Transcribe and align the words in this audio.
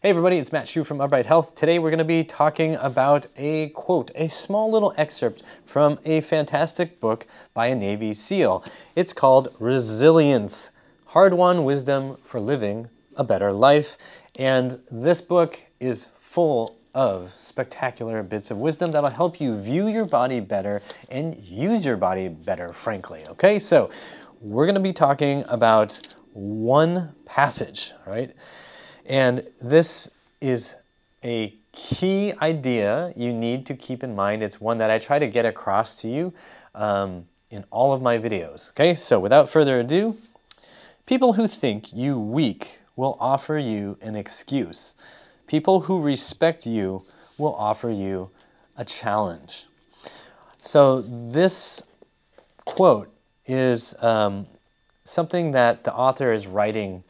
Hey 0.00 0.10
everybody, 0.10 0.38
it's 0.38 0.52
Matt 0.52 0.68
Hsu 0.68 0.84
from 0.84 1.00
Upright 1.00 1.26
Health. 1.26 1.56
Today 1.56 1.80
we're 1.80 1.90
going 1.90 1.98
to 1.98 2.04
be 2.04 2.22
talking 2.22 2.76
about 2.76 3.26
a 3.36 3.70
quote, 3.70 4.12
a 4.14 4.28
small 4.28 4.70
little 4.70 4.94
excerpt 4.96 5.42
from 5.64 5.98
a 6.04 6.20
fantastic 6.20 7.00
book 7.00 7.26
by 7.52 7.66
a 7.66 7.74
Navy 7.74 8.12
SEAL. 8.12 8.62
It's 8.94 9.12
called 9.12 9.48
Resilience 9.58 10.70
Hard 11.06 11.34
Won 11.34 11.64
Wisdom 11.64 12.16
for 12.22 12.38
Living 12.38 12.88
a 13.16 13.24
Better 13.24 13.52
Life. 13.52 13.96
And 14.36 14.80
this 14.88 15.20
book 15.20 15.60
is 15.80 16.06
full 16.16 16.76
of 16.94 17.34
spectacular 17.34 18.22
bits 18.22 18.52
of 18.52 18.58
wisdom 18.58 18.92
that'll 18.92 19.10
help 19.10 19.40
you 19.40 19.60
view 19.60 19.88
your 19.88 20.04
body 20.04 20.38
better 20.38 20.80
and 21.10 21.36
use 21.38 21.84
your 21.84 21.96
body 21.96 22.28
better, 22.28 22.72
frankly. 22.72 23.24
Okay, 23.30 23.58
so 23.58 23.90
we're 24.40 24.66
going 24.66 24.76
to 24.76 24.80
be 24.80 24.92
talking 24.92 25.42
about 25.48 26.00
one 26.34 27.16
passage, 27.24 27.94
right? 28.06 28.32
And 29.08 29.42
this 29.60 30.10
is 30.40 30.76
a 31.24 31.54
key 31.72 32.34
idea 32.42 33.12
you 33.16 33.32
need 33.32 33.64
to 33.66 33.74
keep 33.74 34.04
in 34.04 34.14
mind. 34.14 34.42
It's 34.42 34.60
one 34.60 34.78
that 34.78 34.90
I 34.90 34.98
try 34.98 35.18
to 35.18 35.26
get 35.26 35.46
across 35.46 36.00
to 36.02 36.08
you 36.08 36.34
um, 36.74 37.24
in 37.50 37.64
all 37.70 37.94
of 37.94 38.02
my 38.02 38.18
videos. 38.18 38.70
Okay, 38.70 38.94
so 38.94 39.18
without 39.18 39.48
further 39.48 39.80
ado, 39.80 40.18
people 41.06 41.32
who 41.32 41.48
think 41.48 41.92
you 41.94 42.20
weak 42.20 42.80
will 42.96 43.16
offer 43.18 43.56
you 43.56 43.96
an 44.02 44.14
excuse. 44.14 44.94
People 45.46 45.80
who 45.80 46.02
respect 46.02 46.66
you 46.66 47.04
will 47.38 47.54
offer 47.54 47.88
you 47.88 48.30
a 48.76 48.84
challenge. 48.84 49.66
So 50.60 51.00
this 51.00 51.82
quote 52.66 53.10
is 53.46 53.94
um, 54.02 54.46
something 55.04 55.52
that 55.52 55.84
the 55.84 55.94
author 55.94 56.32
is 56.32 56.46
writing 56.46 57.04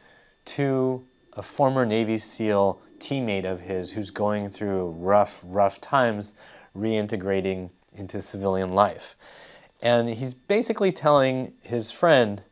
to 0.45 1.03
a 1.39 1.41
former 1.41 1.85
Navy 1.85 2.17
SEAL 2.17 2.81
teammate 2.97 3.45
of 3.45 3.61
his 3.61 3.93
who's 3.93 4.11
going 4.11 4.49
through 4.49 4.89
rough, 4.89 5.41
rough 5.45 5.79
times 5.79 6.35
reintegrating 6.75 7.69
into 7.93 8.19
civilian 8.19 8.67
life. 8.67 9.15
And 9.81 10.09
he's 10.09 10.33
basically 10.33 10.91
telling 10.91 11.53
his 11.63 11.93
friend, 11.93 12.43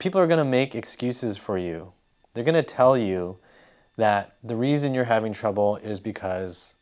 people 0.00 0.20
are 0.20 0.26
going 0.26 0.38
to 0.38 0.44
make 0.44 0.74
excuses 0.74 1.38
for 1.38 1.56
you. 1.56 1.92
They're 2.34 2.42
going 2.42 2.56
to 2.56 2.62
tell 2.64 2.98
you 2.98 3.38
that 3.96 4.34
the 4.42 4.56
reason 4.56 4.92
you're 4.92 5.04
having 5.04 5.32
trouble 5.32 5.76
is 5.76 6.00
because 6.00 6.74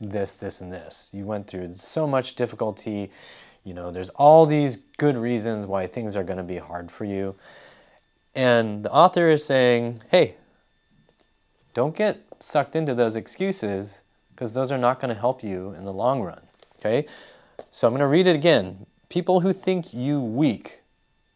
this, 0.00 0.34
this, 0.34 0.60
and 0.60 0.72
this. 0.72 1.10
You 1.12 1.26
went 1.26 1.48
through 1.48 1.74
so 1.74 2.06
much 2.06 2.36
difficulty. 2.36 3.10
You 3.64 3.74
know, 3.74 3.90
there's 3.90 4.10
all 4.10 4.46
these 4.46 4.76
good 4.98 5.16
reasons 5.16 5.66
why 5.66 5.88
things 5.88 6.14
are 6.14 6.22
going 6.22 6.36
to 6.36 6.44
be 6.44 6.58
hard 6.58 6.92
for 6.92 7.04
you. 7.04 7.34
And 8.34 8.84
the 8.84 8.92
author 8.92 9.28
is 9.28 9.44
saying, 9.44 10.02
hey, 10.10 10.36
don't 11.74 11.94
get 11.94 12.24
sucked 12.38 12.74
into 12.74 12.94
those 12.94 13.16
excuses 13.16 14.02
because 14.30 14.54
those 14.54 14.72
are 14.72 14.78
not 14.78 15.00
going 15.00 15.14
to 15.14 15.20
help 15.20 15.42
you 15.42 15.72
in 15.72 15.84
the 15.84 15.92
long 15.92 16.22
run. 16.22 16.42
Okay? 16.78 17.06
So 17.70 17.86
I'm 17.86 17.92
going 17.92 18.00
to 18.00 18.06
read 18.06 18.26
it 18.26 18.34
again. 18.34 18.86
People 19.08 19.40
who 19.40 19.52
think 19.52 19.92
you 19.92 20.20
weak 20.20 20.82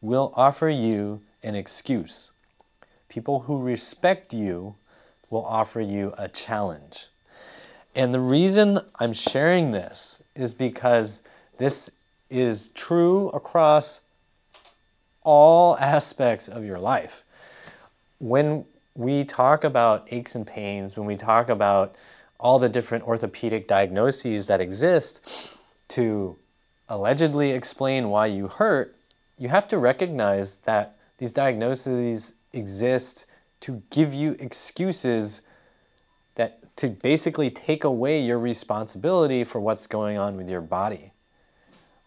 will 0.01 0.33
offer 0.35 0.69
you 0.69 1.21
an 1.43 1.55
excuse. 1.55 2.33
People 3.09 3.41
who 3.41 3.61
respect 3.61 4.33
you 4.33 4.75
will 5.31 5.45
offer 5.45 5.81
you 5.81 6.15
a 6.19 6.29
challenge. 6.29 7.09
And 7.95 8.13
the 8.13 8.21
reason 8.21 8.81
I'm 8.99 9.13
sharing 9.13 9.71
this 9.71 10.23
is 10.35 10.53
because 10.55 11.23
this 11.59 11.91
is 12.29 12.69
true 12.71 13.29
across 13.31 14.03
all 15.27 15.77
aspects 15.79 16.47
of 16.47 16.65
your 16.65 16.79
life. 16.79 17.25
When 18.19 18.65
we 18.95 19.25
talk 19.25 19.65
about 19.65 20.07
aches 20.13 20.37
and 20.37 20.47
pains, 20.47 20.97
when 20.97 21.07
we 21.07 21.17
talk 21.17 21.51
about 21.51 21.97
all 22.39 22.59
the 22.61 22.69
different 22.69 23.05
orthopedic 23.05 23.67
diagnoses 23.67 24.47
that 24.47 24.61
exist 24.61 25.53
to 25.89 26.37
allegedly 26.89 27.51
explain 27.51 28.09
why 28.09 28.27
you 28.27 28.47
hurt, 28.47 28.97
you 29.37 29.49
have 29.49 29.67
to 29.69 29.79
recognize 29.79 30.59
that 30.59 30.97
these 31.19 31.33
diagnoses 31.33 32.35
exist 32.53 33.27
to 33.61 33.83
give 33.91 34.15
you 34.15 34.37
excuses 34.39 35.43
that 36.37 36.77
to 36.77 36.89
basically 36.89 37.51
take 37.51 37.83
away 37.83 38.21
your 38.21 38.39
responsibility 38.39 39.43
for 39.43 39.61
what's 39.61 39.89
going 39.89 40.19
on 40.19 40.37
with 40.37 40.49
your 40.49 40.61
body. 40.61 41.13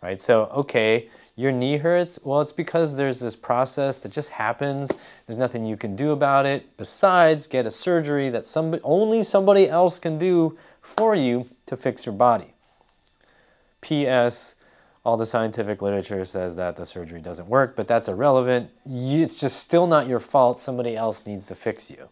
Right? 0.02 0.22
So, 0.22 0.46
okay, 0.46 1.10
your 1.40 1.54
knee 1.54 1.78
hurts? 1.78 2.20
Well, 2.22 2.42
it's 2.42 2.52
because 2.52 2.98
there's 2.98 3.22
this 3.22 3.34
process 3.34 4.00
that 4.02 4.12
just 4.12 4.32
happens. 4.32 4.92
There's 5.26 5.38
nothing 5.38 5.66
you 5.66 5.78
can 5.78 5.96
do 5.96 6.12
about 6.12 6.46
it 6.46 6.76
besides 6.76 7.48
get 7.48 7.66
a 7.66 7.72
surgery 7.72 8.28
that 8.28 8.44
somebody, 8.44 8.84
only 8.84 9.24
somebody 9.24 9.70
else 9.70 10.00
can 10.00 10.18
do 10.18 10.58
for 10.82 11.16
you 11.16 11.48
to 11.68 11.78
fix 11.78 12.06
your 12.06 12.14
body. 12.14 12.56
P.S. 13.80 14.58
All 15.06 15.16
the 15.16 15.26
scientific 15.26 15.82
literature 15.82 16.26
says 16.26 16.58
that 16.58 16.76
the 16.76 16.86
surgery 16.86 17.22
doesn't 17.22 17.48
work, 17.48 17.74
but 17.78 17.88
that's 17.88 18.10
irrelevant. 18.10 18.70
It's 18.86 19.40
just 19.40 19.62
still 19.62 19.88
not 19.88 20.08
your 20.08 20.20
fault. 20.20 20.60
Somebody 20.60 20.98
else 20.98 21.26
needs 21.26 21.48
to 21.48 21.56
fix 21.56 21.90
you. 21.90 22.10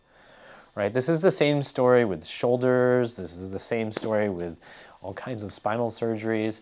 Right? 0.73 0.93
This 0.93 1.09
is 1.09 1.19
the 1.19 1.31
same 1.31 1.63
story 1.63 2.05
with 2.05 2.25
shoulders. 2.25 3.17
This 3.17 3.35
is 3.35 3.51
the 3.51 3.59
same 3.59 3.91
story 3.91 4.29
with 4.29 4.57
all 5.01 5.13
kinds 5.13 5.43
of 5.43 5.51
spinal 5.51 5.89
surgeries 5.89 6.61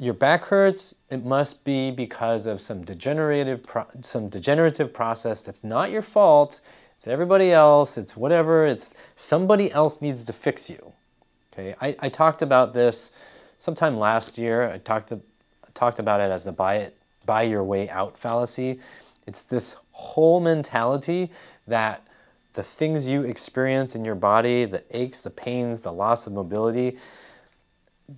your 0.00 0.14
back 0.14 0.44
hurts, 0.44 0.94
it 1.10 1.24
must 1.24 1.62
be 1.62 1.90
because 1.90 2.46
of 2.46 2.60
some 2.60 2.82
degenerative, 2.82 3.64
some 4.00 4.30
degenerative 4.30 4.94
process 4.94 5.42
that's 5.42 5.62
not 5.62 5.90
your 5.90 6.00
fault. 6.00 6.62
It's 6.96 7.06
everybody 7.06 7.52
else. 7.52 7.98
It's 7.98 8.16
whatever. 8.16 8.64
It's 8.64 8.94
somebody 9.14 9.70
else 9.70 10.00
needs 10.00 10.24
to 10.24 10.32
fix 10.32 10.70
you. 10.70 10.92
Okay, 11.52 11.74
I, 11.82 11.96
I 11.98 12.08
talked 12.08 12.40
about 12.40 12.72
this 12.72 13.10
sometime 13.58 13.98
last 13.98 14.38
year. 14.38 14.70
I 14.70 14.78
talked 14.78 15.08
to, 15.08 15.20
talked 15.74 15.98
about 15.98 16.20
it 16.20 16.30
as 16.30 16.44
the 16.44 16.52
buy 16.52 16.76
it 16.76 16.96
buy 17.26 17.42
your 17.42 17.62
way 17.62 17.90
out 17.90 18.16
fallacy. 18.16 18.80
It's 19.26 19.42
this 19.42 19.76
whole 19.92 20.40
mentality 20.40 21.30
that 21.66 22.06
the 22.54 22.62
things 22.62 23.06
you 23.06 23.22
experience 23.22 23.94
in 23.94 24.04
your 24.04 24.14
body, 24.14 24.64
the 24.64 24.82
aches, 24.96 25.20
the 25.20 25.30
pains, 25.30 25.82
the 25.82 25.92
loss 25.92 26.26
of 26.26 26.32
mobility, 26.32 26.96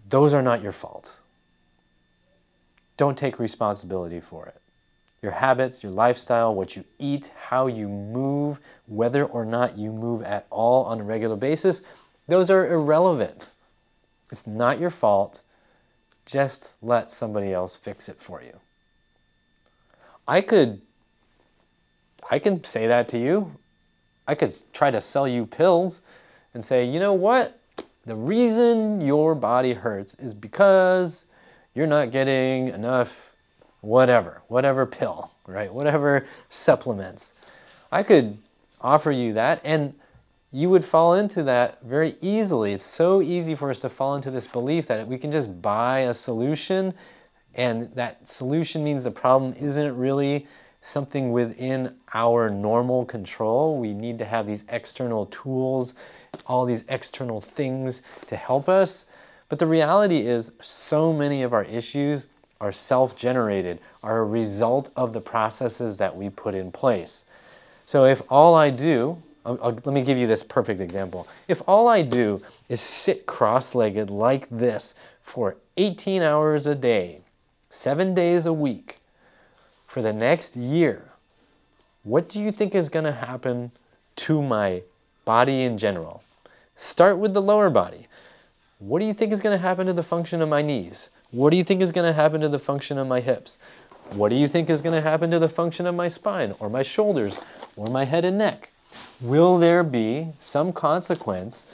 those 0.09 0.32
are 0.32 0.43
not 0.43 0.62
your 0.62 0.72
fault 0.72 1.22
don't 3.02 3.18
take 3.18 3.40
responsibility 3.40 4.20
for 4.20 4.46
it. 4.46 4.60
Your 5.22 5.32
habits, 5.32 5.82
your 5.82 5.90
lifestyle, 5.90 6.54
what 6.54 6.76
you 6.76 6.84
eat, 7.00 7.32
how 7.36 7.66
you 7.66 7.88
move, 7.88 8.60
whether 8.86 9.24
or 9.24 9.44
not 9.44 9.76
you 9.76 9.92
move 9.92 10.22
at 10.22 10.46
all 10.50 10.84
on 10.84 11.00
a 11.00 11.02
regular 11.02 11.34
basis, 11.34 11.82
those 12.28 12.48
are 12.48 12.64
irrelevant. 12.64 13.50
It's 14.30 14.46
not 14.46 14.78
your 14.78 14.88
fault. 14.88 15.42
Just 16.26 16.74
let 16.80 17.10
somebody 17.10 17.52
else 17.52 17.76
fix 17.76 18.08
it 18.08 18.20
for 18.20 18.40
you. 18.40 18.60
I 20.28 20.40
could 20.40 20.80
I 22.30 22.38
can 22.38 22.62
say 22.62 22.86
that 22.86 23.08
to 23.08 23.19
you. 23.19 23.56
I 24.28 24.36
could 24.36 24.54
try 24.72 24.92
to 24.92 25.00
sell 25.00 25.26
you 25.26 25.44
pills 25.44 26.02
and 26.54 26.64
say, 26.64 26.84
"You 26.84 27.00
know 27.00 27.14
what? 27.14 27.58
The 28.06 28.14
reason 28.14 29.00
your 29.00 29.34
body 29.34 29.72
hurts 29.72 30.14
is 30.14 30.34
because 30.34 31.26
you're 31.75 31.87
not 31.87 32.10
getting 32.10 32.69
enough 32.69 33.33
whatever, 33.81 34.43
whatever 34.49 34.87
pill, 34.87 35.31
right? 35.47 35.72
Whatever 35.72 36.25
supplements. 36.49 37.34
I 37.91 38.03
could 38.03 38.38
offer 38.81 39.10
you 39.10 39.33
that 39.34 39.60
and 39.65 39.94
you 40.50 40.69
would 40.69 40.84
fall 40.84 41.15
into 41.15 41.43
that 41.44 41.82
very 41.82 42.15
easily. 42.21 42.72
It's 42.72 42.84
so 42.84 43.22
easy 43.22 43.55
for 43.55 43.71
us 43.71 43.81
to 43.81 43.88
fall 43.88 44.15
into 44.15 44.31
this 44.31 44.47
belief 44.47 44.87
that 44.87 45.06
we 45.09 45.16
can 45.16 45.32
just 45.32 45.62
buy 45.62 46.00
a 46.00 46.15
solution 46.15 46.94
and 47.55 47.94
that 47.94 48.27
solution 48.27 48.82
means 48.82 49.05
the 49.05 49.11
problem 49.11 49.53
isn't 49.55 49.97
really 49.97 50.47
something 50.81 51.32
within 51.32 51.94
our 52.12 52.49
normal 52.49 53.05
control. 53.05 53.78
We 53.78 53.94
need 53.94 54.19
to 54.19 54.25
have 54.25 54.47
these 54.47 54.65
external 54.69 55.27
tools, 55.27 55.94
all 56.46 56.64
these 56.64 56.85
external 56.88 57.41
things 57.41 58.02
to 58.26 58.37
help 58.37 58.69
us. 58.69 59.06
But 59.52 59.58
the 59.58 59.66
reality 59.66 60.26
is, 60.26 60.50
so 60.62 61.12
many 61.12 61.43
of 61.43 61.52
our 61.52 61.64
issues 61.64 62.26
are 62.58 62.72
self 62.72 63.14
generated, 63.14 63.81
are 64.02 64.20
a 64.20 64.25
result 64.25 64.88
of 64.96 65.12
the 65.12 65.20
processes 65.20 65.99
that 65.99 66.16
we 66.16 66.31
put 66.31 66.54
in 66.54 66.72
place. 66.72 67.26
So 67.84 68.06
if 68.06 68.22
all 68.31 68.54
I 68.54 68.70
do, 68.70 69.22
I'll, 69.44 69.58
I'll, 69.62 69.72
let 69.72 69.88
me 69.88 70.02
give 70.04 70.16
you 70.16 70.26
this 70.26 70.43
perfect 70.43 70.81
example. 70.81 71.28
If 71.49 71.60
all 71.69 71.87
I 71.87 72.00
do 72.00 72.40
is 72.70 72.81
sit 72.81 73.26
cross 73.26 73.75
legged 73.75 74.08
like 74.08 74.49
this 74.49 74.94
for 75.20 75.58
18 75.76 76.22
hours 76.22 76.66
a 76.66 76.75
day, 76.75 77.20
seven 77.69 78.14
days 78.14 78.46
a 78.46 78.55
week, 78.55 79.00
for 79.84 80.00
the 80.00 80.14
next 80.14 80.56
year, 80.56 81.05
what 82.05 82.26
do 82.31 82.40
you 82.40 82.52
think 82.52 82.75
is 82.75 82.88
going 82.88 83.05
to 83.05 83.12
happen 83.12 83.70
to 84.16 84.40
my 84.40 84.82
body 85.26 85.64
in 85.64 85.76
general? 85.76 86.22
Start 86.75 87.19
with 87.19 87.34
the 87.34 87.43
lower 87.43 87.69
body. 87.69 88.06
What 88.82 88.99
do 88.99 89.06
you 89.06 89.14
think 89.14 89.32
is 89.32 89.43
going 89.43 89.56
to 89.56 89.62
happen 89.62 89.87
to 89.87 89.93
the 89.93 90.02
function 90.02 90.43
of 90.43 90.49
my 90.49 90.61
knees? 90.61 91.11
What 91.31 91.50
do 91.50 91.56
you 91.56 91.62
think 91.62 91.81
is 91.81 91.93
going 91.93 92.05
to 92.05 92.12
happen 92.12 92.40
to 92.40 92.49
the 92.49 92.58
function 92.58 92.99
of 92.99 93.06
my 93.06 93.20
hips? 93.20 93.56
What 94.11 94.31
do 94.31 94.34
you 94.34 94.49
think 94.49 94.69
is 94.69 94.82
going 94.82 94.96
to 94.96 95.08
happen 95.08 95.31
to 95.31 95.38
the 95.38 95.49
function 95.49 95.87
of 95.87 95.94
my 95.94 96.08
spine 96.08 96.56
or 96.58 96.69
my 96.69 96.82
shoulders 96.82 97.38
or 97.76 97.87
my 97.93 98.05
head 98.05 98.25
and 98.25 98.37
neck? 98.38 98.73
Will 99.20 99.56
there 99.56 99.84
be 99.84 100.32
some 100.40 100.73
consequence 100.73 101.73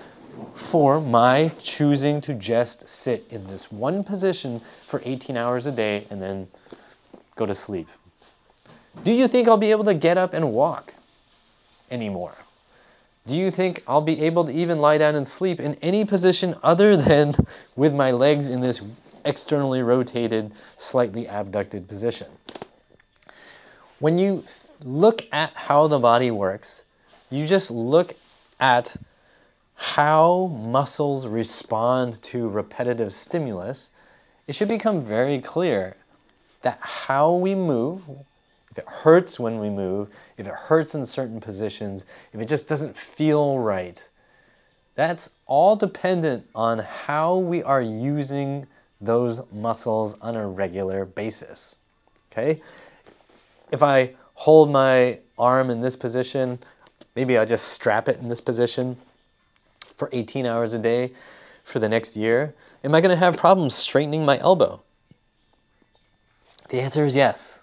for 0.55 1.01
my 1.01 1.51
choosing 1.59 2.21
to 2.21 2.35
just 2.35 2.91
sit 2.91 3.25
in 3.31 3.47
this 3.47 3.73
one 3.73 4.05
position 4.05 4.61
for 4.61 5.01
18 5.07 5.35
hours 5.35 5.67
a 5.67 5.73
day 5.73 6.07
and 6.11 6.21
then 6.21 6.47
go 7.37 7.47
to 7.47 7.55
sleep? 7.55 7.89
Do 9.03 9.13
you 9.13 9.29
think 9.29 9.49
I'll 9.49 9.57
be 9.57 9.71
able 9.71 9.85
to 9.85 9.95
get 9.95 10.19
up 10.19 10.35
and 10.35 10.53
walk 10.53 10.93
anymore? 11.91 12.35
Do 13.29 13.37
you 13.37 13.51
think 13.51 13.83
I'll 13.87 14.01
be 14.01 14.25
able 14.25 14.47
to 14.47 14.53
even 14.53 14.81
lie 14.81 14.97
down 14.97 15.15
and 15.15 15.27
sleep 15.27 15.61
in 15.61 15.75
any 15.83 16.03
position 16.07 16.55
other 16.63 16.97
than 16.97 17.35
with 17.77 17.95
my 17.95 18.11
legs 18.11 18.49
in 18.49 18.63
this 18.63 18.81
externally 19.23 19.83
rotated, 19.83 20.55
slightly 20.79 21.29
abducted 21.29 21.87
position? 21.87 22.29
When 23.99 24.17
you 24.17 24.45
look 24.83 25.27
at 25.31 25.53
how 25.53 25.89
the 25.89 25.99
body 25.99 26.31
works, 26.31 26.85
you 27.29 27.47
just 27.47 27.71
look 27.71 28.15
at 28.59 28.97
how 29.75 30.47
muscles 30.47 31.27
respond 31.27 32.23
to 32.23 32.49
repetitive 32.49 33.13
stimulus, 33.13 33.91
it 34.47 34.55
should 34.55 34.69
become 34.69 35.03
very 35.03 35.39
clear 35.39 35.97
that 36.63 36.79
how 36.81 37.35
we 37.35 37.55
move, 37.55 38.09
if 38.71 38.79
it 38.79 38.87
hurts 38.87 39.41
when 39.41 39.59
we 39.59 39.71
move, 39.71 40.09
if 40.37 40.47
it 40.47 40.53
hurts 40.53 40.95
in 40.95 41.07
certain 41.07 41.41
positions, 41.41 42.05
if 42.33 42.41
it 42.41 42.49
just 42.49 42.69
doesn't 42.69 42.97
feel 42.97 43.59
right, 43.59 44.09
that's 44.95 45.31
all 45.47 45.77
dependent 45.77 46.47
on 46.55 46.81
how 46.81 47.37
we 47.37 47.63
are 47.63 47.81
using 47.81 48.67
those 49.01 49.41
muscles 49.53 50.15
on 50.21 50.35
a 50.35 50.47
regular 50.47 51.05
basis. 51.05 51.77
Okay? 52.33 52.61
If 53.71 53.83
I 53.83 54.15
hold 54.35 54.71
my 54.71 55.19
arm 55.39 55.71
in 55.71 55.81
this 55.81 55.97
position, 55.97 56.59
maybe 57.15 57.39
I'll 57.39 57.47
just 57.47 57.69
strap 57.69 58.09
it 58.09 58.19
in 58.19 58.29
this 58.29 58.41
position 58.41 58.97
for 59.95 60.09
18 60.13 60.47
hours 60.47 60.75
a 60.75 60.79
day 60.79 61.13
for 61.65 61.79
the 61.79 61.89
next 61.89 62.17
year. 62.17 62.55
Am 62.85 62.95
I 62.95 63.01
going 63.01 63.11
to 63.11 63.17
have 63.17 63.37
problems 63.37 63.75
straightening 63.75 64.25
my 64.25 64.39
elbow? 64.39 64.83
The 66.71 66.81
answer 66.81 67.05
is 67.05 67.17
yes. 67.17 67.63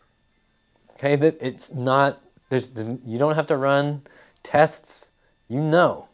Okay, 0.97 1.15
that 1.15 1.37
it's 1.41 1.71
not 1.71 2.21
there's 2.49 2.71
you 3.05 3.17
don't 3.17 3.35
have 3.35 3.47
to 3.47 3.57
run 3.57 4.01
tests. 4.43 5.11
You 5.47 5.59
know 5.59 6.09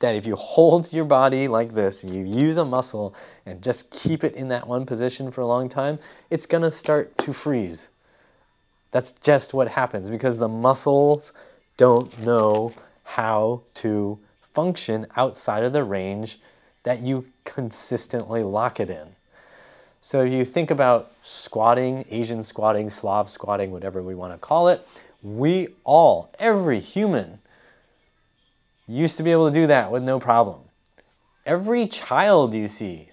that 0.00 0.14
if 0.14 0.26
you 0.26 0.36
hold 0.36 0.92
your 0.92 1.04
body 1.04 1.48
like 1.48 1.74
this, 1.74 2.04
you 2.04 2.24
use 2.24 2.56
a 2.56 2.64
muscle 2.64 3.14
and 3.46 3.62
just 3.62 3.90
keep 3.90 4.22
it 4.22 4.34
in 4.34 4.48
that 4.48 4.66
one 4.66 4.86
position 4.86 5.30
for 5.30 5.40
a 5.40 5.46
long 5.46 5.68
time, 5.68 5.98
it's 6.30 6.46
going 6.46 6.62
to 6.62 6.70
start 6.70 7.16
to 7.18 7.32
freeze. 7.32 7.88
That's 8.90 9.12
just 9.12 9.54
what 9.54 9.68
happens 9.68 10.08
because 10.08 10.38
the 10.38 10.48
muscles 10.48 11.32
don't 11.76 12.16
know 12.24 12.72
how 13.04 13.62
to 13.74 14.18
function 14.40 15.06
outside 15.16 15.64
of 15.64 15.72
the 15.72 15.84
range 15.84 16.38
that 16.84 17.00
you 17.00 17.26
consistently 17.44 18.42
lock 18.42 18.80
it 18.80 18.90
in. 18.90 19.08
So 20.00 20.22
if 20.24 20.32
you 20.32 20.44
think 20.44 20.70
about 20.70 21.12
squatting, 21.22 22.04
Asian 22.10 22.42
squatting, 22.42 22.88
Slav 22.88 23.28
squatting, 23.28 23.70
whatever 23.70 24.02
we 24.02 24.14
want 24.14 24.32
to 24.32 24.38
call 24.38 24.68
it, 24.68 24.86
we 25.22 25.68
all, 25.84 26.32
every 26.38 26.80
human, 26.80 27.40
used 28.86 29.16
to 29.16 29.22
be 29.22 29.32
able 29.32 29.48
to 29.48 29.54
do 29.54 29.66
that 29.66 29.90
with 29.90 30.02
no 30.02 30.18
problem. 30.18 30.60
Every 31.44 31.86
child 31.86 32.54
you 32.54 32.68
see 32.68 33.08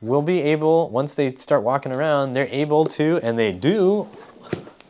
will 0.00 0.22
be 0.22 0.42
able, 0.42 0.90
once 0.90 1.14
they 1.14 1.30
start 1.30 1.62
walking 1.62 1.92
around, 1.92 2.32
they're 2.32 2.48
able 2.50 2.84
to, 2.84 3.18
and 3.22 3.38
they 3.38 3.52
do, 3.52 4.06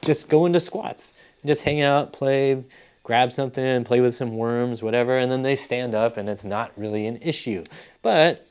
just 0.03 0.29
go 0.29 0.45
into 0.45 0.61
squats. 0.61 1.13
Just 1.47 1.63
hang 1.63 1.81
out, 1.81 2.13
play, 2.13 2.65
grab 3.03 3.31
something, 3.31 3.85
play 3.85 4.01
with 4.01 4.15
some 4.15 4.37
worms, 4.37 4.83
whatever, 4.83 5.19
and 5.19 5.31
then 5.31 5.43
they 5.43 5.55
stand 5.55 5.95
up 5.95 6.17
and 6.17 6.29
it's 6.29 6.45
not 6.45 6.73
really 6.77 7.07
an 7.07 7.19
issue. 7.23 7.63
But 8.03 8.47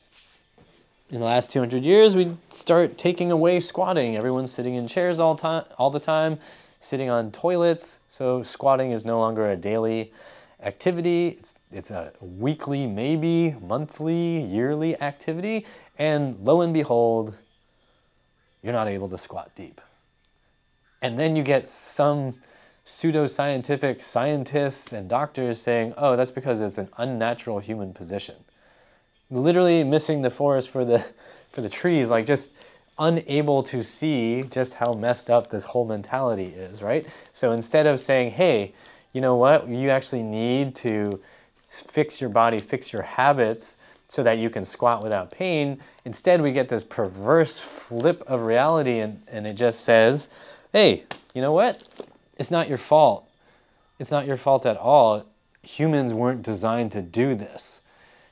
in 1.14 1.20
the 1.20 1.26
last 1.26 1.52
200 1.52 1.84
years, 1.84 2.16
we 2.16 2.36
start 2.48 2.98
taking 2.98 3.30
away 3.30 3.60
squatting. 3.60 4.16
Everyone's 4.16 4.50
sitting 4.50 4.74
in 4.74 4.88
chairs 4.88 5.20
all, 5.20 5.36
time, 5.36 5.64
all 5.78 5.88
the 5.88 6.00
time, 6.00 6.40
sitting 6.80 7.08
on 7.08 7.30
toilets. 7.30 8.00
So 8.08 8.42
squatting 8.42 8.90
is 8.90 9.04
no 9.04 9.20
longer 9.20 9.48
a 9.48 9.54
daily 9.54 10.12
activity. 10.60 11.28
It's, 11.38 11.54
it's 11.70 11.92
a 11.92 12.12
weekly, 12.20 12.88
maybe 12.88 13.54
monthly, 13.62 14.42
yearly 14.42 15.00
activity. 15.00 15.66
And 16.00 16.36
lo 16.40 16.62
and 16.62 16.74
behold, 16.74 17.38
you're 18.60 18.72
not 18.72 18.88
able 18.88 19.08
to 19.10 19.16
squat 19.16 19.52
deep. 19.54 19.80
And 21.00 21.16
then 21.16 21.36
you 21.36 21.44
get 21.44 21.68
some 21.68 22.32
pseudoscientific 22.84 24.02
scientists 24.02 24.92
and 24.92 25.08
doctors 25.08 25.62
saying, 25.62 25.94
oh, 25.96 26.16
that's 26.16 26.32
because 26.32 26.60
it's 26.60 26.76
an 26.76 26.88
unnatural 26.98 27.60
human 27.60 27.94
position 27.94 28.34
literally 29.34 29.84
missing 29.84 30.22
the 30.22 30.30
forest 30.30 30.70
for 30.70 30.84
the 30.84 31.04
for 31.52 31.60
the 31.60 31.68
trees, 31.68 32.10
like 32.10 32.26
just 32.26 32.50
unable 32.98 33.62
to 33.62 33.82
see 33.82 34.42
just 34.42 34.74
how 34.74 34.92
messed 34.92 35.30
up 35.30 35.48
this 35.48 35.64
whole 35.64 35.84
mentality 35.84 36.46
is, 36.46 36.82
right? 36.82 37.06
So 37.32 37.52
instead 37.52 37.86
of 37.86 38.00
saying, 38.00 38.32
hey, 38.32 38.72
you 39.12 39.20
know 39.20 39.36
what, 39.36 39.68
you 39.68 39.90
actually 39.90 40.24
need 40.24 40.74
to 40.76 41.20
fix 41.68 42.20
your 42.20 42.30
body, 42.30 42.58
fix 42.58 42.92
your 42.92 43.02
habits 43.02 43.76
so 44.08 44.22
that 44.22 44.38
you 44.38 44.50
can 44.50 44.64
squat 44.64 45.02
without 45.02 45.30
pain, 45.30 45.78
instead 46.04 46.40
we 46.40 46.52
get 46.52 46.68
this 46.68 46.84
perverse 46.84 47.58
flip 47.58 48.22
of 48.26 48.42
reality 48.42 48.98
and, 48.98 49.22
and 49.28 49.46
it 49.46 49.54
just 49.54 49.80
says, 49.80 50.28
hey, 50.72 51.04
you 51.34 51.42
know 51.42 51.52
what? 51.52 51.82
It's 52.36 52.50
not 52.50 52.68
your 52.68 52.78
fault. 52.78 53.28
It's 53.98 54.10
not 54.10 54.26
your 54.26 54.36
fault 54.36 54.66
at 54.66 54.76
all. 54.76 55.24
Humans 55.62 56.12
weren't 56.12 56.42
designed 56.42 56.92
to 56.92 57.02
do 57.02 57.34
this. 57.34 57.80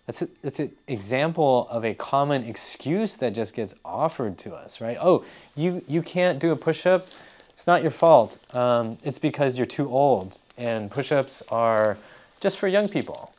That's, 0.07 0.23
a, 0.23 0.29
that's 0.43 0.59
an 0.59 0.73
example 0.89 1.69
of 1.71 1.85
a 1.85 1.95
common 1.95 2.43
excuse 2.45 3.17
that 3.19 3.35
just 3.35 3.55
gets 3.55 3.75
offered 3.85 4.37
to 4.39 4.55
us, 4.55 4.81
right? 4.81 4.99
Oh, 5.01 5.25
you, 5.55 5.85
you 5.87 6.03
can't 6.03 6.39
do 6.39 6.51
a 6.51 6.57
push 6.57 6.87
up. 6.87 7.07
It's 7.51 7.67
not 7.67 7.83
your 7.83 7.93
fault. 7.93 8.39
Um, 8.55 8.99
it's 9.05 9.21
because 9.21 9.57
you're 9.59 9.67
too 9.67 9.89
old, 9.89 10.39
and 10.59 10.91
push 10.91 11.13
ups 11.13 11.43
are 11.51 11.99
just 12.41 12.59
for 12.59 12.67
young 12.67 12.89
people. 12.89 13.33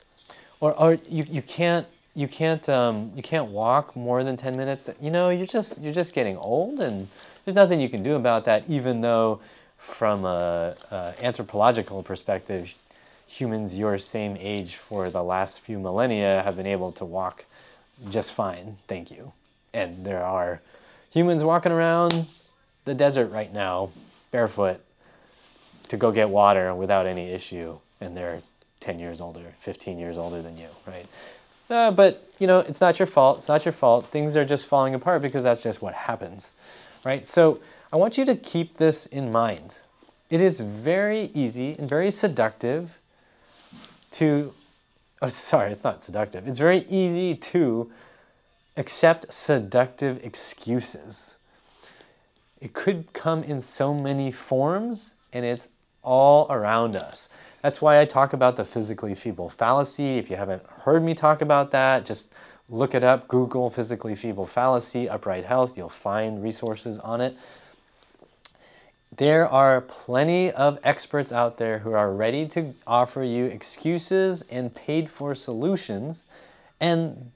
Or, 0.62 0.74
or 0.80 0.98
you, 1.10 1.25
you 1.30 1.42
can't, 1.42 1.86
you, 2.15 2.30
can't, 2.30 2.68
um, 2.69 3.12
you 3.13 3.24
can't 3.24 3.50
walk 3.50 3.95
more 3.95 4.24
than 4.24 4.38
10 4.38 4.56
minutes. 4.56 4.89
You 5.01 5.12
know, 5.12 5.30
you're 5.30 5.45
just, 5.45 5.81
you're 5.81 5.94
just 5.94 6.13
getting 6.13 6.38
old, 6.38 6.80
and 6.80 7.09
there's 7.44 7.56
nothing 7.56 7.81
you 7.81 7.89
can 7.89 8.04
do 8.04 8.16
about 8.16 8.45
that, 8.45 8.69
even 8.69 9.01
though, 9.01 9.42
from 9.77 10.24
an 10.24 10.75
anthropological 11.21 12.04
perspective, 12.04 12.74
humans 13.33 13.77
your 13.77 13.97
same 13.97 14.38
age 14.39 14.75
for 14.75 15.09
the 15.09 15.24
last 15.24 15.59
few 15.59 15.80
millennia 15.80 16.44
have 16.44 16.56
been 16.56 16.68
able 16.68 16.92
to 16.92 17.04
walk 17.04 17.45
just 18.09 18.31
fine, 18.31 18.78
thank 18.87 19.09
you. 19.09 19.31
And 19.73 20.06
there 20.06 20.23
are 20.23 20.61
humans 21.11 21.44
walking 21.44 21.71
around 21.71 22.28
the 22.85 22.94
desert 22.94 23.31
right 23.31 23.52
now, 23.52 23.90
barefoot, 24.30 24.81
to 25.87 25.97
go 25.97 26.11
get 26.11 26.30
water 26.30 26.75
without 26.75 27.07
any 27.07 27.31
issue, 27.31 27.78
and 27.99 28.16
they're 28.16 28.42
10 28.81 28.99
years 28.99 29.19
older, 29.19 29.54
15 29.59 29.97
years 29.97 30.18
older 30.18 30.42
than 30.42 30.57
you, 30.57 30.68
right? 30.85 31.07
Uh, 31.69 31.90
but, 31.90 32.30
you 32.40 32.45
know, 32.45 32.59
it's 32.59 32.81
not 32.81 32.99
your 32.99 33.07
fault. 33.07 33.40
It's 33.40 33.47
not 33.47 33.66
your 33.66 33.71
fault. 33.71 34.06
Things 34.07 34.37
are 34.37 34.45
just 34.45 34.68
falling 34.68 34.94
apart 34.94 35.21
because 35.21 35.44
that's 35.44 35.63
just 35.63 35.81
what 35.81 35.94
happens, 35.94 36.54
right? 37.04 37.28
So 37.28 37.59
I 37.92 37.97
want 37.97 38.18
you 38.18 38.25
to 38.25 38.35
keep 38.35 38.78
this 38.78 39.07
in 39.07 39.31
mind. 39.31 39.81
It 40.30 40.42
is 40.42 40.59
very 40.59 41.31
easy 41.33 41.75
and 41.80 41.90
very 41.90 42.11
seductive 42.11 42.99
to, 44.14 44.54
oh, 45.22 45.28
sorry, 45.30 45.72
it's 45.72 45.84
not 45.84 46.02
seductive. 46.02 46.48
It's 46.48 46.60
very 46.60 46.86
easy 46.90 47.36
to 47.36 47.92
accept 48.78 49.32
seductive 49.34 50.24
excuses. 50.24 51.38
It 52.62 52.74
could 52.74 53.14
come 53.14 53.44
in 53.44 53.60
so 53.60 53.94
many 53.94 54.32
forms, 54.32 55.16
and 55.34 55.46
it's 55.46 55.70
all 56.04 56.48
around 56.50 56.96
us. 56.96 57.30
That's 57.62 57.82
why 57.82 58.00
I 58.00 58.06
talk 58.06 58.34
about 58.34 58.56
the 58.56 58.66
physically 58.66 59.16
feeble 59.16 59.50
fallacy. 59.50 60.18
If 60.18 60.30
you 60.30 60.36
haven't 60.36 60.66
heard 60.66 61.04
me 61.04 61.14
talk 61.14 61.42
about 61.42 61.72
that, 61.72 62.06
just 62.06 62.34
look 62.70 62.96
it 62.96 63.04
up, 63.04 63.28
Google 63.28 63.70
physically 63.70 64.16
feeble 64.16 64.46
fallacy, 64.46 65.10
upright 65.10 65.46
health, 65.46 65.78
you'll 65.78 65.90
find 65.90 66.42
resources 66.42 66.98
on 67.00 67.22
it. 67.22 67.36
There 69.18 69.48
are 69.48 69.82
plenty 69.82 70.50
of 70.50 70.80
experts 70.84 71.32
out 71.32 71.58
there 71.58 71.80
who 71.80 71.94
are 71.94 72.12
ready 72.12 72.48
to 72.48 72.74
offer 72.88 73.24
you 73.24 73.46
excuses 73.46 74.42
and 74.44 74.74
paid 74.74 75.08
for 75.08 75.36
solutions, 75.36 76.26
and 76.80 77.32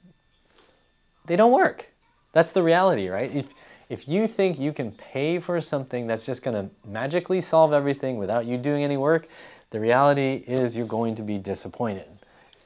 they 1.27 1.35
don't 1.35 1.51
work. 1.51 1.91
That's 2.31 2.51
the 2.51 2.63
reality, 2.63 3.09
right? 3.09 3.29
If, 3.35 3.49
if 3.89 4.07
you 4.07 4.25
think 4.25 4.57
you 4.57 4.73
can 4.73 4.91
pay 4.91 5.37
for 5.37 5.61
something 5.61 6.07
that's 6.07 6.25
just 6.25 6.41
going 6.41 6.55
to 6.55 6.73
magically 6.89 7.41
solve 7.41 7.73
everything 7.73 8.17
without 8.17 8.47
you 8.47 8.57
doing 8.57 8.83
any 8.83 8.97
work, 8.97 9.27
the 9.69 9.79
reality 9.79 10.43
is 10.47 10.75
you're 10.75 10.87
going 10.87 11.13
to 11.15 11.21
be 11.21 11.37
disappointed. 11.37 12.07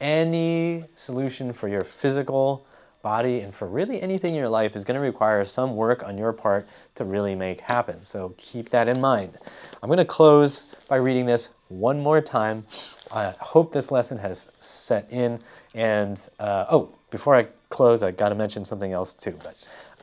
Any 0.00 0.84
solution 0.96 1.52
for 1.52 1.68
your 1.68 1.84
physical 1.84 2.64
body 3.02 3.40
and 3.40 3.54
for 3.54 3.66
really 3.66 4.00
anything 4.00 4.34
in 4.34 4.40
your 4.40 4.48
life 4.48 4.74
is 4.76 4.84
going 4.84 4.94
to 4.94 5.00
require 5.00 5.44
some 5.44 5.76
work 5.76 6.02
on 6.02 6.16
your 6.16 6.32
part 6.32 6.66
to 6.94 7.04
really 7.04 7.34
make 7.34 7.60
happen. 7.60 8.02
So 8.02 8.34
keep 8.38 8.70
that 8.70 8.88
in 8.88 9.00
mind. 9.00 9.36
I'm 9.82 9.88
going 9.88 9.98
to 9.98 10.04
close 10.04 10.66
by 10.88 10.96
reading 10.96 11.26
this 11.26 11.50
one 11.68 12.00
more 12.00 12.20
time. 12.20 12.64
I 13.12 13.34
hope 13.40 13.72
this 13.72 13.90
lesson 13.90 14.18
has 14.18 14.50
set 14.60 15.10
in. 15.10 15.40
And 15.74 16.16
uh, 16.38 16.66
oh, 16.70 16.94
before 17.10 17.34
I 17.36 17.48
close, 17.68 18.02
I 18.02 18.10
got 18.10 18.30
to 18.30 18.34
mention 18.34 18.64
something 18.64 18.92
else 18.92 19.14
too. 19.14 19.38
But 19.42 19.56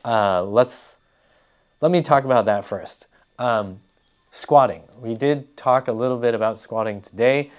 uh, 0.04 0.44
let's 0.44 0.98
let 1.80 1.90
me 1.90 2.02
talk 2.02 2.24
about 2.24 2.44
that 2.44 2.64
first. 2.64 3.06
Um, 3.38 3.80
squatting. 4.30 4.82
We 5.00 5.14
did 5.14 5.56
talk 5.56 5.88
a 5.88 5.92
little 5.92 6.18
bit 6.18 6.34
about 6.34 6.58
squatting 6.58 7.00
today. 7.00 7.50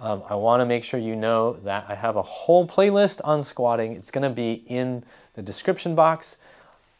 Um, 0.00 0.22
I 0.30 0.34
want 0.34 0.60
to 0.62 0.66
make 0.66 0.82
sure 0.82 0.98
you 0.98 1.14
know 1.14 1.52
that 1.64 1.84
I 1.86 1.94
have 1.94 2.16
a 2.16 2.22
whole 2.22 2.66
playlist 2.66 3.20
on 3.22 3.42
squatting. 3.42 3.92
It's 3.92 4.10
going 4.10 4.22
to 4.22 4.30
be 4.30 4.64
in 4.66 5.04
the 5.34 5.42
description 5.42 5.94
box. 5.94 6.38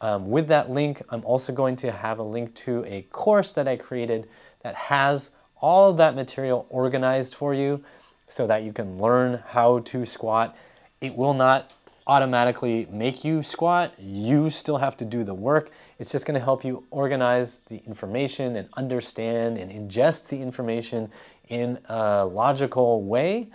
Um, 0.01 0.29
with 0.29 0.47
that 0.49 0.69
link, 0.69 1.01
I'm 1.09 1.25
also 1.25 1.51
going 1.51 1.75
to 1.77 1.91
have 1.91 2.19
a 2.19 2.23
link 2.23 2.53
to 2.55 2.85
a 2.85 3.01
course 3.11 3.53
that 3.53 3.67
I 3.67 3.75
created 3.75 4.29
that 4.61 4.75
has 4.75 5.31
all 5.59 5.89
of 5.89 5.97
that 5.97 6.13
material 6.13 6.67
organized 6.69 7.33
for 7.33 7.55
you 7.55 7.83
so 8.27 8.45
that 8.45 8.61
you 8.61 8.71
can 8.71 8.99
learn 8.99 9.41
how 9.47 9.79
to 9.79 10.05
squat. 10.05 10.55
It 11.01 11.15
will 11.15 11.33
not 11.33 11.73
automatically 12.07 12.87
make 12.91 13.23
you 13.23 13.43
squat. 13.43 13.93
You 13.99 14.49
still 14.49 14.77
have 14.77 14.97
to 14.97 15.05
do 15.05 15.23
the 15.23 15.33
work. 15.33 15.71
It's 15.99 16.11
just 16.11 16.25
going 16.25 16.39
to 16.39 16.43
help 16.43 16.63
you 16.65 16.83
organize 16.91 17.59
the 17.67 17.77
information 17.85 18.55
and 18.55 18.67
understand 18.77 19.57
and 19.57 19.71
ingest 19.71 20.29
the 20.29 20.41
information 20.41 21.11
in 21.49 21.79
a 21.89 22.25
logical 22.25 23.03
way 23.03 23.49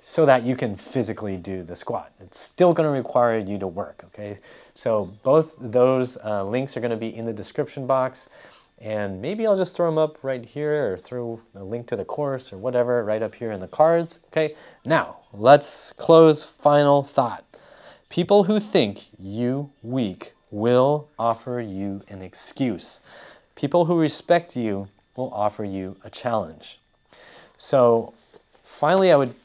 so 0.00 0.24
that 0.24 0.42
you 0.44 0.56
can 0.56 0.74
physically 0.76 1.36
do 1.36 1.62
the 1.62 1.76
squat. 1.76 2.10
It's 2.20 2.40
still 2.40 2.72
going 2.72 2.86
to 2.86 2.92
require 2.92 3.38
you 3.38 3.58
to 3.58 3.66
work, 3.66 4.02
okay? 4.06 4.38
So 4.72 5.12
both 5.22 5.56
those 5.60 6.16
uh, 6.24 6.44
links 6.44 6.76
are 6.76 6.80
going 6.80 6.90
to 6.90 6.96
be 6.96 7.14
in 7.14 7.26
the 7.26 7.34
description 7.34 7.86
box 7.86 8.30
and 8.80 9.20
maybe 9.20 9.46
I'll 9.46 9.58
just 9.58 9.76
throw 9.76 9.86
them 9.86 9.98
up 9.98 10.24
right 10.24 10.44
here 10.44 10.92
or 10.92 10.96
throw 10.96 11.40
a 11.54 11.62
link 11.62 11.86
to 11.88 11.96
the 11.96 12.04
course 12.04 12.50
or 12.50 12.56
whatever 12.56 13.04
right 13.04 13.22
up 13.22 13.34
here 13.34 13.52
in 13.52 13.60
the 13.60 13.68
cards, 13.68 14.20
okay? 14.28 14.54
Now, 14.86 15.18
let's 15.34 15.92
close 15.98 16.42
final 16.42 17.02
thought. 17.02 17.49
People 18.10 18.42
who 18.42 18.58
think 18.58 19.02
you 19.20 19.70
weak 19.84 20.32
will 20.50 21.08
offer 21.16 21.60
you 21.60 22.02
an 22.08 22.22
excuse. 22.22 23.00
People 23.54 23.84
who 23.84 24.00
respect 24.00 24.56
you 24.56 24.88
will 25.14 25.32
offer 25.32 25.62
you 25.62 25.96
a 26.02 26.10
challenge. 26.10 26.80
So, 27.56 28.12
finally, 28.64 29.12
I 29.12 29.16
would 29.16 29.36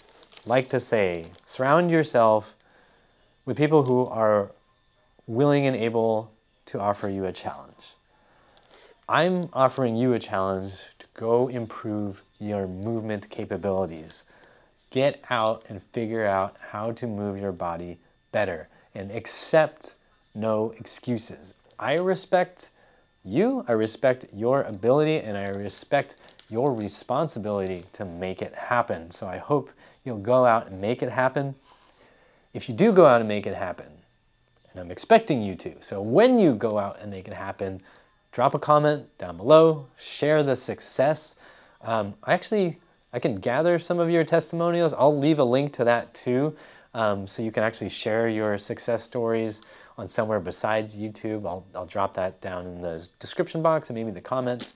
like 0.48 0.68
to 0.70 0.80
say 0.80 1.28
surround 1.46 1.92
yourself 1.92 2.56
with 3.46 3.56
people 3.56 3.84
who 3.84 4.08
are 4.08 4.50
willing 5.28 5.68
and 5.68 5.76
able 5.76 6.32
to 6.66 6.80
offer 6.80 7.08
you 7.08 7.26
a 7.26 7.32
challenge. 7.32 7.94
I'm 9.08 9.48
offering 9.54 9.96
you 9.96 10.14
a 10.14 10.20
challenge 10.20 10.88
to 10.98 11.06
go 11.14 11.50
improve 11.50 12.24
your 12.40 12.66
movement 12.66 13.30
capabilities. 13.30 14.24
Get 14.90 15.24
out 15.30 15.66
and 15.70 15.84
figure 15.84 16.26
out 16.26 16.56
how 16.72 16.94
to 16.94 17.06
move 17.06 17.40
your 17.40 17.52
body 17.52 18.00
better 18.36 18.68
and 18.94 19.12
accept 19.12 19.96
no 20.34 20.74
excuses. 20.78 21.54
I 21.80 21.94
respect 21.94 22.72
you, 23.24 23.64
I 23.66 23.72
respect 23.72 24.26
your 24.34 24.64
ability, 24.64 25.20
and 25.20 25.38
I 25.38 25.48
respect 25.48 26.18
your 26.50 26.74
responsibility 26.74 27.86
to 27.94 28.04
make 28.04 28.42
it 28.42 28.54
happen. 28.54 29.10
So 29.10 29.26
I 29.26 29.38
hope 29.38 29.72
you'll 30.04 30.18
go 30.18 30.46
out 30.46 30.68
and 30.68 30.82
make 30.82 31.02
it 31.02 31.10
happen. 31.10 31.56
If 32.54 32.68
you 32.68 32.76
do 32.76 32.92
go 32.92 33.06
out 33.06 33.22
and 33.22 33.28
make 33.30 33.48
it 33.48 33.56
happen, 33.56 33.88
and 34.70 34.82
I'm 34.82 34.92
expecting 34.92 35.42
you 35.42 35.56
to, 35.56 35.72
so 35.80 36.02
when 36.02 36.38
you 36.38 36.56
go 36.56 36.78
out 36.78 37.00
and 37.00 37.10
make 37.10 37.30
it 37.30 37.34
happen, 37.34 37.82
drop 38.34 38.54
a 38.54 38.60
comment 38.60 39.18
down 39.18 39.38
below, 39.38 39.88
share 39.98 40.44
the 40.44 40.58
success. 40.58 41.38
Um, 41.82 42.16
I 42.26 42.34
actually, 42.34 42.80
I 43.14 43.20
can 43.20 43.36
gather 43.36 43.80
some 43.80 43.98
of 43.98 44.10
your 44.12 44.26
testimonials. 44.26 44.94
I'll 44.94 45.18
leave 45.18 45.40
a 45.40 45.46
link 45.46 45.72
to 45.74 45.86
that 45.86 46.14
too. 46.14 46.54
Um, 46.96 47.28
so 47.28 47.44
you 47.44 47.52
can 47.52 47.62
actually 47.62 47.90
share 47.90 48.30
your 48.30 48.58
success 48.58 49.04
stories 49.04 49.62
on 49.98 50.08
somewhere 50.08 50.40
besides 50.40 50.98
YouTube. 50.98 51.46
I'll, 51.46 51.66
I'll 51.76 51.86
drop 51.86 52.14
that 52.14 52.40
down 52.40 52.66
in 52.66 52.82
the 52.82 53.06
description 53.20 53.62
box 53.62 53.90
and 53.90 53.98
maybe 53.98 54.12
the 54.12 54.22
comments. 54.22 54.74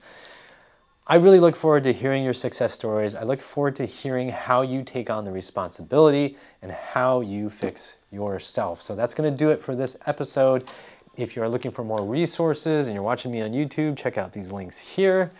I 1.06 1.14
really 1.14 1.40
look 1.40 1.56
forward 1.56 1.82
to 1.84 1.94
hearing 1.94 2.22
your 2.22 2.34
success 2.34 2.74
stories. 2.74 3.14
I 3.14 3.22
look 3.22 3.40
forward 3.40 3.74
to 3.76 3.86
hearing 3.86 4.28
how 4.28 4.60
you 4.60 4.82
take 4.82 5.08
on 5.08 5.24
the 5.24 5.32
responsibility 5.32 6.36
and 6.60 6.70
how 6.70 7.22
you 7.22 7.48
fix 7.48 7.96
yourself. 8.12 8.82
So 8.82 8.94
that's 8.94 9.14
going 9.14 9.32
to 9.32 9.34
do 9.34 9.50
it 9.50 9.62
for 9.62 9.74
this 9.74 9.96
episode. 10.04 10.68
If 11.16 11.34
you're 11.34 11.48
looking 11.48 11.70
for 11.70 11.84
more 11.84 12.04
resources 12.04 12.86
and 12.86 12.94
you're 12.94 13.02
watching 13.02 13.32
me 13.32 13.40
on 13.40 13.52
YouTube, 13.52 13.96
check 13.96 14.18
out 14.18 14.34
these 14.34 14.52
links 14.52 14.76
here. 14.76 15.30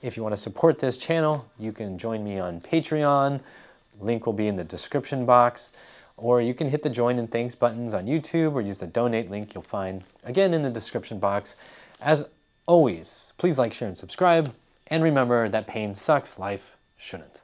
If 0.00 0.16
you 0.16 0.22
want 0.22 0.32
to 0.32 0.40
support 0.40 0.78
this 0.78 0.96
channel, 0.96 1.46
you 1.58 1.70
can 1.70 1.98
join 1.98 2.24
me 2.24 2.38
on 2.38 2.62
Patreon. 2.62 3.40
Link 4.00 4.24
will 4.24 4.32
be 4.32 4.48
in 4.48 4.56
the 4.56 4.64
description 4.64 5.26
box 5.26 5.74
or 6.16 6.40
you 6.40 6.54
can 6.54 6.68
hit 6.68 6.82
the 6.82 6.90
join 6.90 7.18
and 7.18 7.30
thanks 7.30 7.54
buttons 7.54 7.94
on 7.94 8.06
YouTube 8.06 8.54
or 8.54 8.60
use 8.60 8.78
the 8.78 8.86
donate 8.86 9.30
link 9.30 9.54
you'll 9.54 9.62
find 9.62 10.04
again 10.24 10.54
in 10.54 10.62
the 10.62 10.70
description 10.70 11.18
box. 11.18 11.56
As 12.00 12.28
always, 12.66 13.32
please 13.36 13.58
like, 13.58 13.72
share, 13.72 13.88
and 13.88 13.98
subscribe. 13.98 14.54
And 14.88 15.02
remember 15.02 15.48
that 15.48 15.66
pain 15.66 15.94
sucks, 15.94 16.38
life 16.38 16.76
shouldn't. 16.96 17.42